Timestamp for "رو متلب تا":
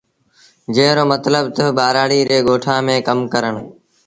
0.97-1.65